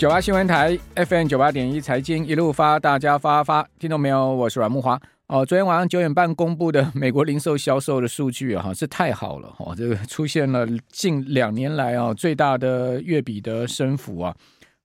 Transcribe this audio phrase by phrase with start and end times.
[0.00, 4.34] 九八新闻台 FM 九八点一财经一路发，大家发发，听到没有？
[4.34, 4.98] 我是阮木华。
[5.26, 14.34] 哦，昨天晚上九点半公布的美国零售销售的数据啊，是太好了哦，这个出现了近两年来啊最大的月比的升幅啊。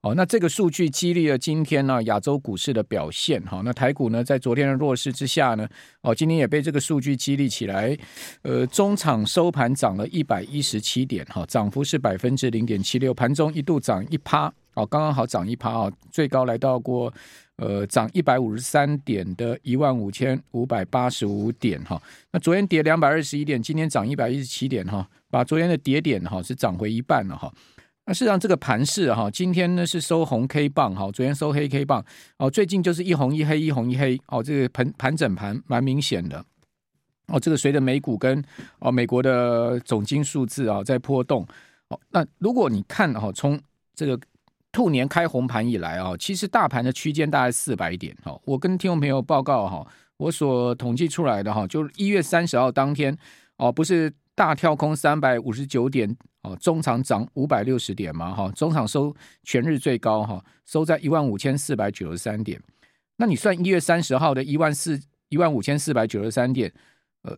[0.02, 3.62] 哦，那这个数据激励了今天呢亚洲股市的表现哈。
[3.64, 5.66] 那台股呢在昨天的弱势之下呢，
[6.02, 7.98] 哦，今天也被这个数据激励起来。
[8.42, 17.12] 呃，中场收盘涨了一百一十七点哈，涨幅是百分之零点七六，盘中一度涨一趴，哦，刚刚好涨一趴啊，最高来到过
[17.58, 22.02] 呃涨一百五十三点的一万五千五百八十五点哈。
[22.32, 27.52] 那昨天跌两百二十一点，今天涨一百一十七点哈，把昨天的跌点哈是涨回一半了哈。
[28.08, 32.06] 那事实上，这个盘势哈，今天呢是收红 K 棒哈，昨天收黑 K 棒
[32.38, 36.46] 哦，最近就是一红一黑，一红一黑哦，这个盘盘整盘蛮明显的
[37.30, 37.40] 哦。
[37.40, 38.44] 这个随着美股跟
[38.78, 41.48] 哦美国的总金数字啊在波动
[41.88, 42.00] 哦。
[42.12, 43.60] 那如果你看哈，从
[43.96, 44.20] 这个
[44.76, 48.38] 兔年开红盘以来啊，其实大盘的区间大概四百点哈。
[48.44, 53.18] 我跟听众朋友报告哈，我所统计出来的哈，就是一月三十号当天
[53.56, 56.14] 哦，不是大跳空三百五十九点。
[56.42, 62.62] 哦，中场涨五百六十点嘛，哈，中场收全日最高哈，收在一万五千四百九十三点。
[63.16, 65.00] 那你算一月三十号的一万四
[65.30, 66.72] 一万五千四百九十三点，
[67.24, 67.36] 呃，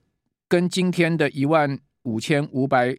[0.49, 2.97] 跟今天的一万五千五百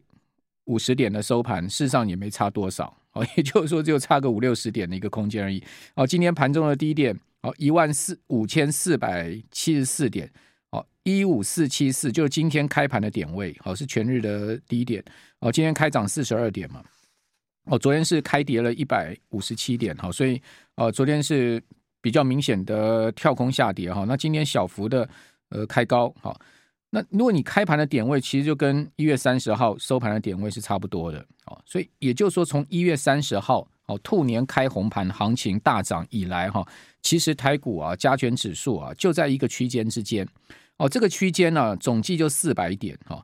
[0.64, 5.62] 五十点的收盘，事实上也没差多少，哦，也就是说只有差个五六十点的一个空间而已。
[5.94, 10.30] 哦，今天盘中的低点，哦，一万四五千四百七十四点。
[10.70, 15.02] 哦一五四七四就是今天开盘的点位，好，是全日的低点
[15.40, 15.50] 哦。
[15.50, 16.84] 今天开涨四十二点嘛，
[17.64, 20.38] 哦，昨天是开跌了一百五十七点，好，所以
[20.76, 21.62] 哦，昨天是
[22.02, 24.04] 比较明显的跳空下跌哈。
[24.06, 25.08] 那今天小幅的
[25.48, 26.38] 呃开高，好，
[26.90, 36.66] 那如果你开盘的点位其实就跟一月三十号收盘的点位是差不多的，哦，所以也就是说从一月三十号哦兔年开红盘行情大涨以来哈，
[37.02, 40.26] 其实台股啊加权指数啊就在一个区间之间。
[40.78, 43.20] 哦，这个区间呢，总计就四百点哈，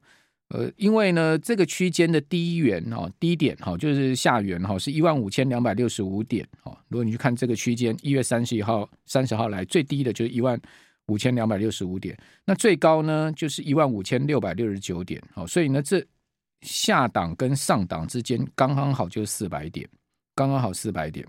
[0.48, 6.76] 呃，因为呢，这个区间的低缘哈，低点哈，就是下缘哈，是一万五千两百六十五点哈。
[6.88, 10.60] 如果你去看这个区间，一月三十一号、三十号来最低的就是一万
[11.08, 16.04] 五千两百六十五点，那最高呢就是一万五千六百六十九点，好，所以呢，这
[16.62, 19.88] 下档跟上档之间刚刚好就是四百点，
[20.34, 21.26] 刚刚好四百点。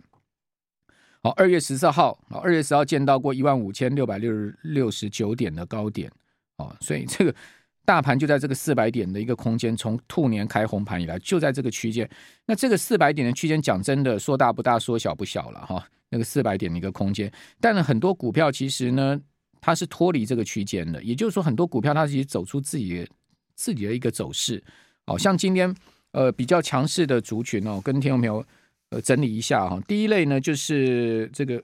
[1.21, 6.09] 好，二月十四号，二月十号见到过一万五千六百六十六十九点的高点，
[6.57, 7.35] 哦，所以这个
[7.83, 12.09] 大盘就在这个四百点的一个空间，从兔年开红盘以来就在这个区间。
[12.45, 15.85] 那这个四百点的区间，讲真的，说大不大，说小不小了哈。
[16.09, 19.19] 那个四百点的一个空间，但是很多股票其实呢，
[19.65, 23.07] 它是脱离这个区间的，也就是说，很多股票它其实走出自己
[23.55, 24.63] 自己的一个走势。
[25.07, 25.73] 好像今天
[26.11, 28.45] 呃比较强势的族群哦，跟听众朋友。
[28.91, 31.61] 呃，整理一下哈，第一类呢就是这个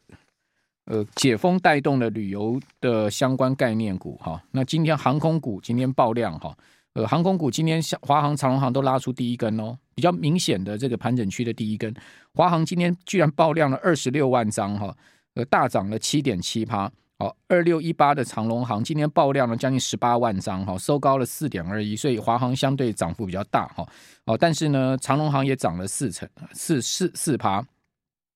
[0.85, 4.41] 呃解封带动的旅游的相关概念股哈。
[4.49, 6.57] 那今天航空股今天爆量哈，
[6.93, 11.93] 呃航空股今天像华航、长荣航都拉出第一根哦，比较明显的这个盘整区的第一根，
[12.33, 14.97] 华航今天居然爆量了二十六万张哈，
[15.35, 16.91] 呃大涨了七点七趴。
[17.21, 23.87] 好，二六一八的长荣航今天爆量了将近十八万张，哈，收高了四点二一，所以华航相对涨幅比较大，哈，
[24.25, 27.63] 哦，但是呢，长荣航也涨了四成，四四四趴，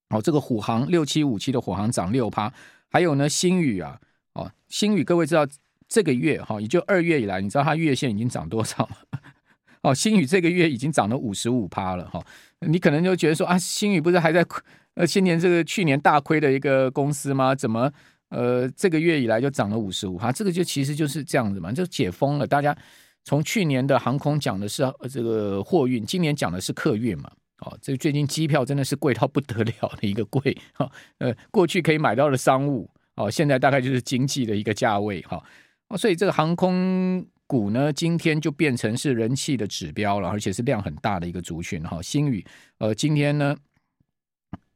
[0.10, 2.54] 哦，这个虎航六七五七的虎航涨六趴，
[2.88, 4.00] 还有呢，星宇啊，
[4.34, 5.48] 哦，星宇各位知道
[5.88, 9.20] 这个月哈，也就二月以来，你知道它月线已经涨多少吗？
[9.82, 12.24] 哦，星宇这个月已经涨了五十五趴了，哈，
[12.60, 14.46] 你可能就觉得说啊，星宇不是还在
[14.94, 17.56] 呃，今年这个去年大亏的一个公司吗？
[17.56, 17.92] 怎么？
[18.30, 22.46] 呃，这个月以来就涨了五十五哈，这个就其实就是这样子嘛，就解封了。
[22.46, 22.76] 大家
[23.24, 27.32] 从去年的航空讲的是这个货运，今年讲的是客运嘛。
[27.60, 30.92] 哦，这最近机票真的是贵到不得了的一个贵哈。
[31.20, 35.42] 呃，过去可以买到的商务哦，现在大概就是经济的一个价位哈。
[35.90, 42.02] 哦，所以这个航空股呢，今天就变成是人气的指标了，而且是量很大的一个族群哈。
[42.02, 42.44] 星宇
[42.80, 43.56] 呃，今天呢。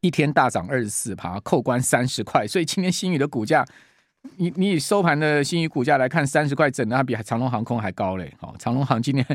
[0.02, 3.66] 一天大涨二十四趴，扣关三十块，所以今天新宇的股价，
[4.38, 8.34] 你你以收盘的新宇股价来看，三十块整的它比长荣航空还高嘞。
[8.40, 9.26] 好，长荣航今天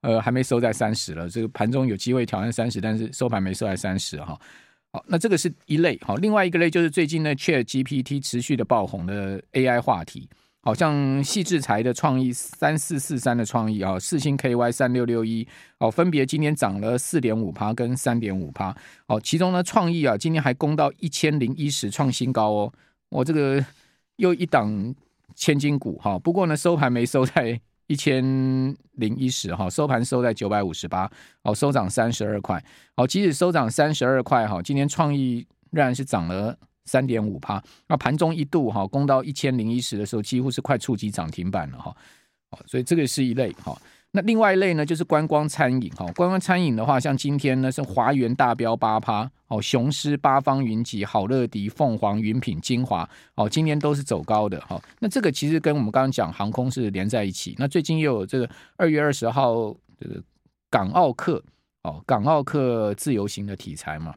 [0.00, 4.38] 呃还没收在三十了，这个盘中有机会挑战三十，但是收盘没收在三十哈。
[4.92, 5.98] 好，那这个是一类。
[6.02, 10.28] 好，另外一个类就是最近呢，ChatGPT 持续的爆红的 AI 话题。
[10.64, 15.46] 好像矽智财的创意三四四三的创意啊，四星 KY 三六六一
[15.76, 18.74] 哦，分别今天涨了四点五趴跟三点五趴。
[19.06, 22.72] 哦，其中呢创意啊，今天还攻到一千零一十创新高哦，
[23.10, 23.62] 我这个
[24.16, 24.94] 又一档
[25.34, 26.18] 千金股哈。
[26.18, 28.24] 不过呢收盘没收在一千
[28.92, 31.10] 零一十哈，收盘收在九百五十八，
[31.42, 32.64] 哦，收涨三十二块。
[32.96, 37.62] 哦，即使收涨三十二块哈，今天创意仍然是涨了三点五趴。
[37.88, 41.94] 那盘中一度哈攻到一千零一十的时候，几乎是快触及涨停板了哈。
[42.66, 43.76] 所以这个是一类哈。
[44.12, 46.06] 那另外一类呢，就是观光餐饮哈。
[46.12, 54.80] 观光餐饮的话，像今天呢是华源大标八趴哦，雄狮、八方云集、好乐迪、凤凰、云品、精华哦，今天都是走高的哈。
[55.00, 57.56] 那这个其实跟我们刚刚讲航空是连在一起。
[57.58, 60.22] 那最近又有这个二月二十号这个
[60.70, 61.42] 港澳客
[61.82, 64.14] 哦，港澳客自由行的题材嘛。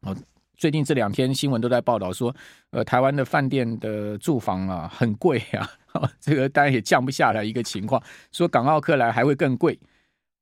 [0.00, 0.16] 哦，
[0.56, 2.34] 最近这两天新闻都在报道说，
[2.70, 5.68] 呃，台湾的饭店的住房啊很贵啊。
[6.18, 8.02] 这个当然也降不下来一个情况，
[8.32, 9.78] 说港澳客来还会更贵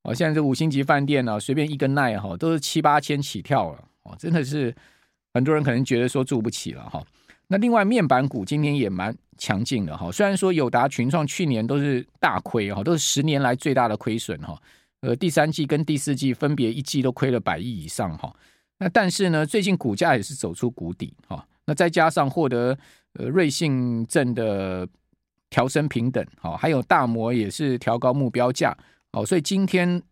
[0.03, 0.15] 哦。
[0.15, 4.75] 现在这五星级饭店呢，随便一个 night 哈都是七八千起跳了哦，真的是
[5.35, 7.05] 很多人可能觉得说住不起了哈。
[7.49, 14.59] 那另外面板股今天也蛮强劲的哈，虽然说友达、群创去年都是大亏哈，都是十年来最大的亏损哈。
[15.03, 18.35] 呃，第三季跟第四季分别一季都亏了百亿以上哈。
[18.83, 21.47] 那但是呢，最近股价也是走出谷底哈。
[21.65, 22.77] 那再加上获得
[23.15, 24.89] 呃瑞信证的。
[25.55, 28.75] 调升平等，好，还有大摩也是调高目标价，
[29.13, 30.03] 哦，所以今天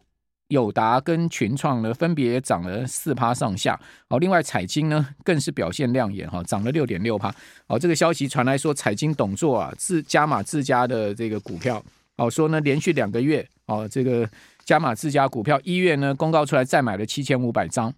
[0.49, 7.35] 友达跟群创呢分别涨了四趴上下，哦，另外彩晶呢更是表现亮眼，哈，涨了六点六趴，
[7.69, 11.83] 哦，这个消息传来说彩晶董座啊自加码自家的这个股票，
[12.19, 14.29] 哦，说呢连续两个月，哦，这个
[14.67, 17.91] 加码自家股票一月呢公告出来再买了七千五百张，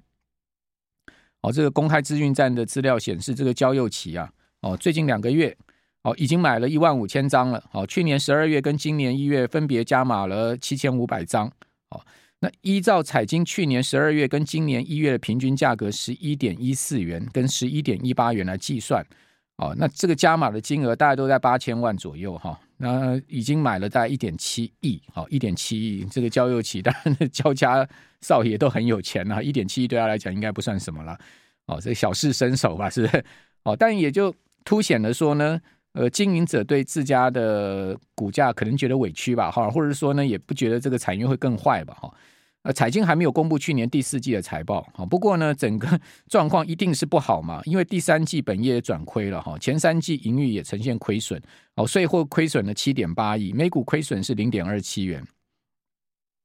[1.42, 5.56] 哦，这个公开资讯站的资料显示，这个焦祐齐啊，哦，最近两个月。
[6.04, 7.62] 哦，已经买了一万五千张了。
[7.70, 11.46] 哦，去年十二月跟今年一月分别加码了七千五百张。
[11.90, 12.04] 哦，
[12.40, 19.06] 那依照彩金去年十二月跟今年一月的平均价格十一点一四元跟十一点一八元来计算，
[19.58, 22.58] 哦，那这个加码的金额大概都在八千万左右哈。
[22.84, 26.05] 那已经买了大概一点七亿，好，一点七亿。
[26.06, 27.88] 这个焦祐齐， 当然焦家
[28.23, 31.17] 少爷都很有钱啊，一点七亿对他来讲应该不算什么了。
[31.67, 33.25] 哦，这小事伸手吧，是不是？
[33.62, 34.34] 哦，但也就
[34.64, 35.61] 凸显了说呢。
[35.93, 42.12] 呃，经营者对自家的股价可能觉得委屈吧，哈，或者说呢，也不觉得这个产业会更坏吧，哈。
[42.62, 46.00] 呃，彩晶还没有公布去年第四季的财报，哈，不过呢，整个
[46.30, 51.42] 状况一定是不好嘛，因为第三季本业转亏了，哈，前三季盈余也呈现亏损，
[51.74, 55.24] 哦，税后亏损了七点八亿，每股亏损是零点二七元。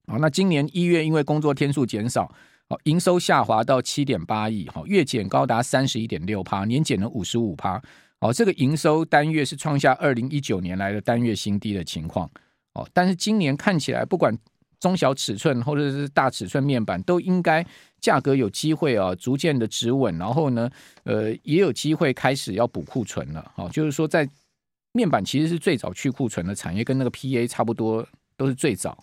[0.08, 2.34] 好，那今年一月因为工作天数减少，
[2.70, 7.80] 哦，营收下滑到七点八亿，哈，月减高达三十一点六趴，年减了五十五趴。
[8.22, 12.28] 哦，这个营收单月是创下二零一九年来的单月新低的情况。
[12.74, 14.36] 哦，但是今年看起来，不管
[14.80, 17.66] 中小尺寸或者是大尺寸面板，都应该
[18.00, 20.18] 价格有机会啊，逐渐的止稳。
[20.18, 20.70] 然后呢，
[21.04, 23.52] 呃，也有机会开始要补库存了。
[23.56, 24.28] 哦，就是说，在
[24.94, 28.98] 面板其实是最早去库存的产业，跟那个 PA 差不多，都是最早。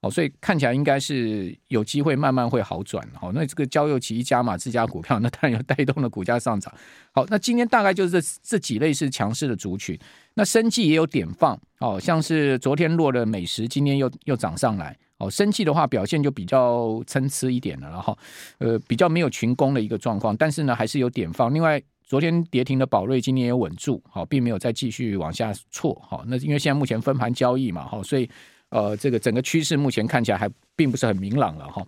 [0.00, 3.08] 哦，所以看起来应该是有机会慢慢会好转。
[3.14, 6.74] 好，那这个焦祐齐一加码自家股票，那当然有带动了股价上涨。
[7.12, 9.96] 好，那今天大概就是这这几类是强势的族群。
[10.34, 14.98] 那生计也有点放，哦，像是昨天落的美食，今天又又涨上来。
[15.22, 18.18] 哦，生气的话表现就比较参差一点了，然后
[18.58, 21.54] 呃比较没有群攻的一个状况，但是呢还是有点放。
[21.54, 25.94] 另外昨天跌停的宝瑞今天也稳住，好，并没有再继续往下挫。
[26.06, 28.28] 好，那因为现在目前分盘交易嘛，好，所以。
[28.74, 31.86] 呃，这个整个趋势目前看起来还并不是很明朗了哈。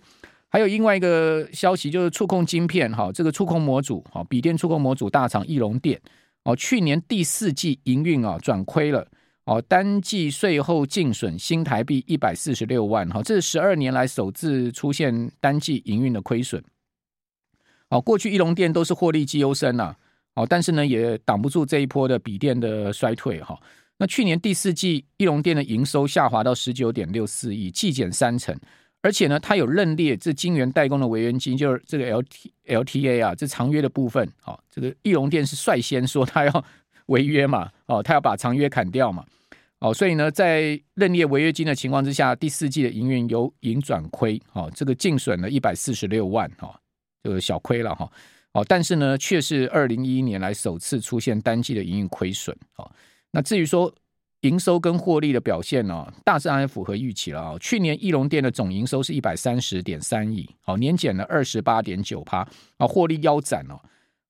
[0.49, 5.99] 还有另外一个消息就是触控晶片哈，这个触控模组哈，笔电触控模组大厂义隆电
[6.43, 9.07] 哦，去年第四季营运啊转亏了
[9.45, 16.63] 哦，单季税后净损新台币一百四十六万哈，这是十二年来首次出现单季营运的亏损。
[17.89, 19.95] 哦，过去义隆电都是获利绩优生呐，
[20.33, 23.55] 哦，但是呢也挡不住这一波的笔电的衰退哈。
[23.97, 28.53] 那去年第四季，义隆电的营收下滑到十九点六四亿，季减三成，
[29.03, 36.65] 而且呢，它有认列这晶圆代工的违约金，就是这个 L T L T A 啊，这长约的部分，好，这个义隆电是率先说它要
[37.07, 39.23] 违约嘛，哦，他要把长约砍掉嘛，
[39.79, 46.79] 哦，所以呢，在认列违约金的情况之下，第四季的营运由盈转亏，哦，这个净损了一百四十六万，哈，
[47.23, 48.09] 这个小亏了哈，
[48.53, 52.89] 哦，但是呢，却是二零一一年来首次出现单季的营运亏损，哦。
[53.31, 53.93] 那至于说
[54.41, 57.57] 营收跟获利的表现呢，大致上也符合预期了啊。
[57.59, 62.47] 去年义隆店的总营收是一百三十点三亿，好，年减了二十八点九趴
[62.77, 63.77] 啊，获利腰斩了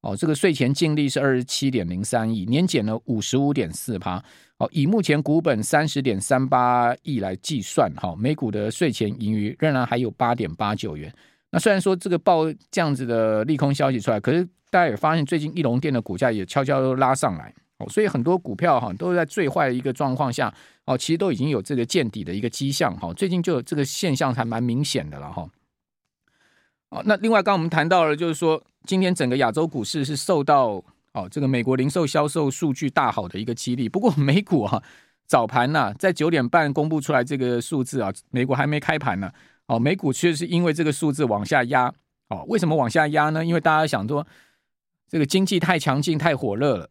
[0.06, 0.16] 哦。
[0.16, 4.24] 这个税前净利是二十七点零三亿，年减了五十五点四趴。
[4.58, 11.14] 好，以目前股本三十点三八亿来计算，哈，每股的税前盈余仍然还有八点八九元。
[11.52, 17.54] 那虽然说这个报这样子的利空消息出来，可是大家也发现最近义隆电的股价也悄悄都拉上来。
[17.78, 20.54] 哦，所以很多股票哈都是在最坏的一个状况下，
[20.86, 23.14] 哦，其实都已经有这个见底的一个迹象哈。
[23.14, 25.46] 最近就有这个现象还蛮明显的了哈。
[26.92, 33.90] 哦，那另外刚刚我们谈到了，就是说今天整个亚洲股市是受到哦这个美国零售销售数据大好的一个激励。
[33.90, 34.82] 不过美股啊
[35.26, 39.32] 早盘呐、在九点半公布出来这个数字啊，美国还没开盘呢。
[39.66, 41.92] 哦，美股确实是因为这个数字往下压。
[42.28, 43.44] 哦，为什么往下压呢？
[43.44, 44.26] 因为大家想说
[45.10, 46.90] 这个经济太强劲、太火热了。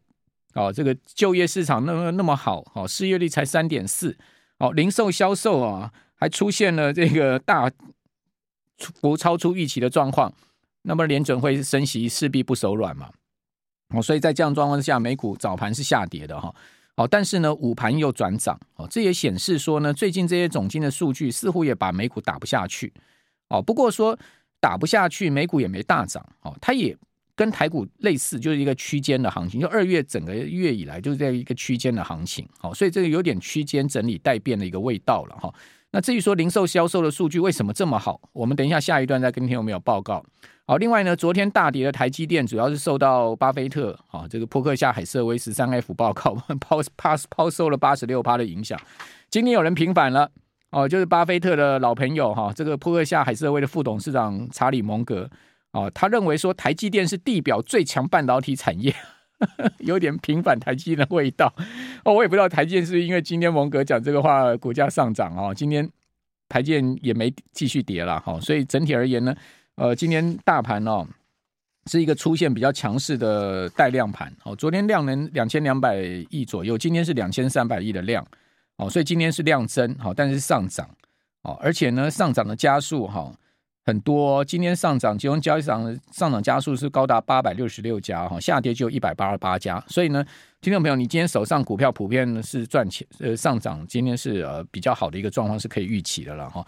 [0.53, 4.17] 哦，这个就业市场那么那么好，哦，失业率才三点四。
[4.57, 7.71] 哦，零售销售啊，还出现了这个大
[8.99, 10.33] 不超出预期的状况。
[10.85, 13.09] 那么联准会升息势必不手软嘛。
[13.89, 16.53] 哦，所以在这样状况之下，美股早盘是下跌的哈。
[16.97, 22.91] 好，但是呢，午盘又转涨，哦，这也显示说呢，最近这些总金的数据似乎也把美股打不下去，
[23.49, 24.17] 哦，不过说
[24.61, 26.97] 打不下去，美股也没大涨，哦，它也
[27.35, 35.53] 跟台股类似，就是一个区间的行情，就二月整个月以来就是在一个区间的行情，哦，所以这个有点区间整理待变的一个味道了哈。
[35.95, 40.21] 那至于说零售销售的数据为什么这么好，我们等一下下一段再跟听众朋友报告。
[40.67, 48.77] 好，另外呢，昨天大跌的台积电主要是受到巴菲特啊这个扑克夏海瑟威十三 F 报告 抛抛抛售了八十六趴的影响。
[49.29, 50.29] 今天有人平反了
[50.71, 55.29] 哦，就是巴菲特的老朋友哈，这个扑克夏海瑟威的副董事长查理蒙格
[55.71, 58.93] 啊，他认为说台积电是地表最强半导体产业，
[59.79, 61.53] 有点平反台积的味道
[62.03, 62.13] 哦。
[62.13, 65.89] 我也不知道台积是因为今天蒙格讲这个话，股价上涨哦，今天
[66.47, 69.35] 台积电也没继续跌了哈，所以整体而言呢。
[69.75, 71.05] 呃，今天大盘哦，
[71.91, 74.55] 是一个出现比较强势的带量盘哦。
[74.55, 75.97] 昨天量能两千两百
[76.29, 78.25] 亿左右，今天是两千三百亿的量
[78.77, 80.89] 哦，所以今天是量增好，但是上涨
[81.41, 83.29] 哦，而且呢，上涨的加速哈
[83.85, 84.43] 很多。
[84.43, 89.81] 今天上涨，其中交易上上涨加速是高达八百六十六家哈，下跌就一百八十八家。
[89.87, 90.25] 所以呢，
[90.59, 96.65] 听众朋友，你今天手上股票普遍是赚钱呃上涨，今天是呃比较好的一个状况是可以预期的了哈。